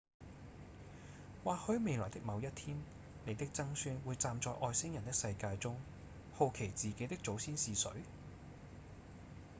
[1.43, 2.75] 或許未來的某一天
[3.27, 5.77] 你的曾孫會在站在外星人的世界中
[6.33, 7.91] 好奇自己的祖先是誰？